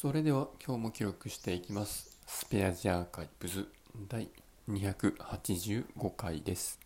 [0.00, 2.16] それでは今日も記録していきます。
[2.24, 3.66] スペアジアーカイブズ
[4.08, 4.28] 第
[4.68, 6.78] 285回です。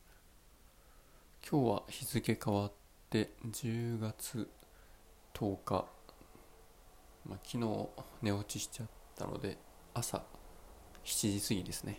[1.46, 2.72] 今日は日付変わっ
[3.10, 4.48] て10月
[5.34, 5.84] 10日、
[7.28, 7.88] まあ、昨日
[8.22, 8.86] 寝落ちしちゃっ
[9.18, 9.58] たので
[9.92, 10.22] 朝
[11.04, 11.98] 7時過ぎですね。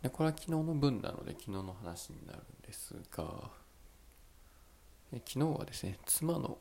[0.00, 3.50] でこれは昨日の分なので昨日の話になるんですが
[5.12, 6.56] 昨日はですね妻の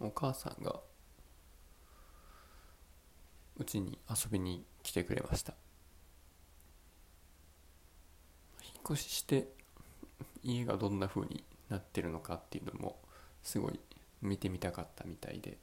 [0.00, 0.80] お母さんが
[3.56, 5.54] うちに遊びに来てくれました。
[8.62, 9.48] 引っ越しして
[10.42, 12.98] 家がどんな風になってるのかっていうのも
[13.42, 13.80] すごい
[14.20, 15.58] 見てみたかったみたいで。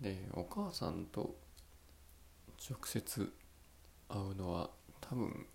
[0.00, 1.36] でお母さんと
[2.70, 3.32] 直接
[4.08, 4.70] 会うのは
[5.00, 5.46] 多分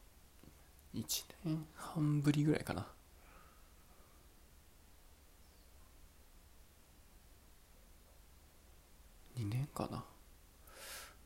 [0.93, 2.87] 1年半ぶりぐらいかな
[9.37, 10.03] 2年かな。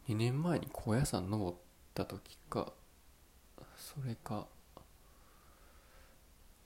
[0.09, 1.57] 2年前に高野山登っ
[1.93, 2.73] た時か
[3.77, 4.47] それか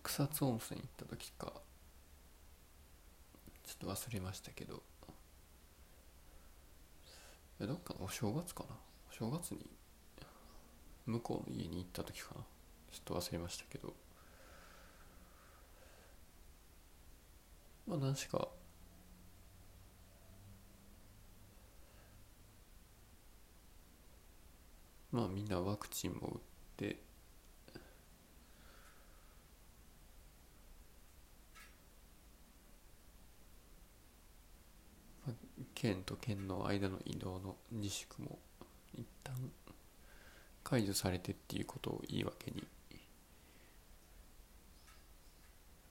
[0.02, 1.54] 草津温泉行った時か
[3.64, 4.82] ちょっと忘れましたけど。
[7.60, 8.76] どっかのお正月かな？
[9.10, 9.66] お正月に
[11.06, 12.42] 向こうの家に行った時かな？
[12.92, 13.94] ちょっと忘れましたけど。
[17.88, 18.50] まあ何しか
[25.14, 26.40] まあみんなワクチンも打っ
[26.76, 26.98] て。
[35.26, 35.36] まあ
[35.76, 38.40] 県と県の間の移動の自粛も
[38.96, 39.36] 一旦
[40.64, 42.68] 解除されてっていうことを言い訳に。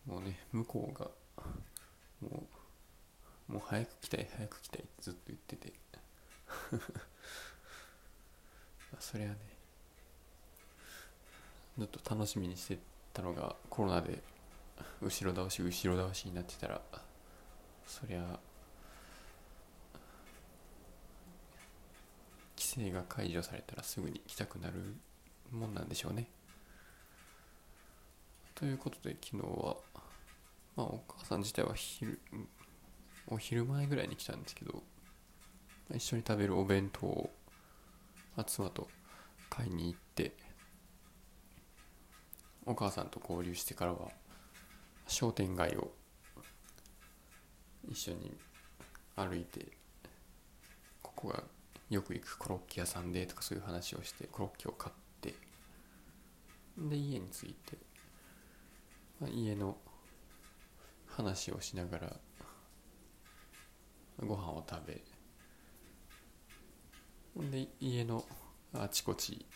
[0.07, 1.09] もうね向こうが
[2.21, 2.49] も
[3.49, 5.73] うもう早く来たい早く来たいってずっと言ってて。
[9.03, 9.37] それはね
[11.77, 12.79] ずっと楽しみにして
[13.13, 14.23] たのがコロナで
[15.03, 16.81] 後ろ倒し後ろ倒しになってたら
[17.85, 18.39] そりゃ
[22.57, 24.75] 規制が解除されたらすぐに来たくなる
[25.51, 26.29] もんなんでしょうね。
[28.55, 29.77] ということで昨日は、
[30.77, 32.21] まあ、お母さん自体は昼
[33.27, 34.83] お昼前ぐらいに来たんですけど、
[35.93, 37.31] 一緒に食べるお弁当を
[38.45, 38.89] 妻と
[39.51, 40.33] 買いに行って
[42.65, 44.09] お母さんと交流してからは
[45.07, 45.93] 商店街を
[47.91, 48.33] 一緒に
[49.17, 49.67] 歩いて
[51.03, 51.43] ここが
[51.91, 55.35] よく行くコロッケ屋さんでとかそういう話をしてコロッケを買って
[56.79, 57.77] で家に着いて、
[59.21, 59.77] まあ、家の
[61.07, 62.17] 話をしながら
[64.21, 65.03] ご飯を食べ
[67.37, 68.25] で家の
[68.75, 69.47] あちこち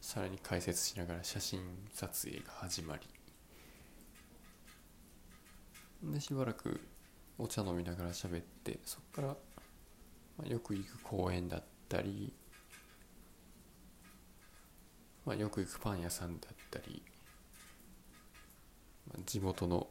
[0.00, 1.60] さらに解説しながら写真
[1.92, 3.02] 撮影が始まり。
[6.12, 6.80] でしばらく
[7.38, 9.34] お茶飲みながら喋ってそこから、ま
[10.46, 12.32] あ、よく行く公園だったり、
[15.24, 17.02] まあ、よく行くパン屋さんだったり、
[19.08, 19.88] まあ、地元の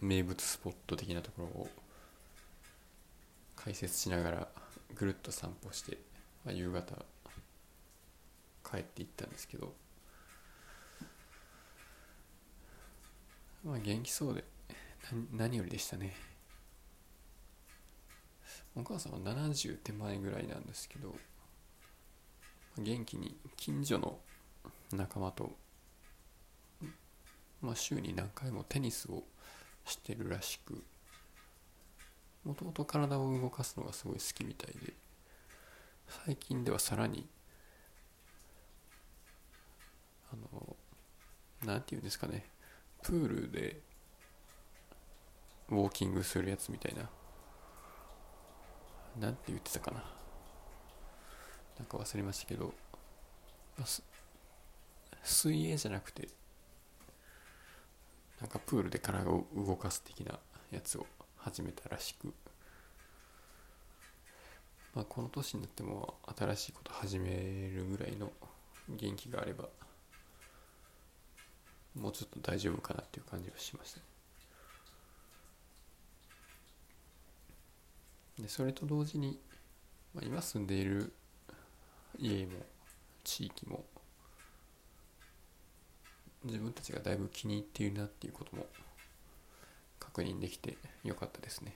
[0.00, 1.68] 名物スポット的なところを
[3.56, 4.48] 解説しながら
[4.94, 5.98] ぐるっと散歩して、
[6.44, 6.94] まあ、夕方
[8.68, 9.72] 帰っていったんですけど
[13.64, 14.44] まあ元気そうで
[15.32, 16.14] な何よりでしたね。
[18.76, 21.14] お母さんは70手前ぐらいなんですけど
[22.78, 24.18] 元気に近所の
[24.92, 25.50] 仲間と、
[27.60, 29.24] まあ、週に何回もテニスを
[29.84, 30.80] してるらしく
[32.44, 35.07] もともと体を動かすのがすごい好きみたいで。
[36.08, 37.28] 最近ではさらに
[40.32, 40.76] あの
[41.64, 42.44] なんていうんですかね。
[43.02, 43.80] プールで
[45.70, 47.08] ウォーキングするやつみたいな。
[49.20, 50.04] なんて言ってたかな。
[51.78, 52.72] なんか忘れましたけど
[55.22, 56.28] 水泳じゃなくて
[58.40, 60.38] なんかプールで体を動かす的な
[60.70, 61.06] やつを
[61.36, 62.34] 始めたらしく、
[64.94, 67.30] まあ、この年になっても新しいこと始め
[67.74, 68.32] るぐらいの
[68.88, 69.68] 元気があれば
[71.94, 74.04] もうちょっと大丈夫かなっていう感じがしましたね。
[78.40, 79.38] でそれと同時に、
[80.14, 81.12] まあ、今住んでいる
[82.18, 82.52] 家も
[83.24, 83.84] 地域も
[86.44, 88.66] 自分たちがだいぶ気に入っているなっていうことも
[89.98, 91.74] 確認できてよかったですね、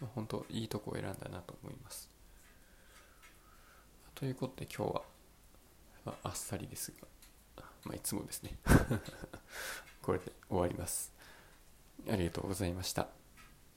[0.00, 2.19] まあ、本当いいとこを選んだなと思います。
[4.20, 5.02] ということで今日は、
[6.04, 6.92] まあ、あっさりです
[7.56, 8.58] が、まあ、いつもですね。
[10.02, 11.10] これで終わります。
[12.06, 13.19] ありがとうございました。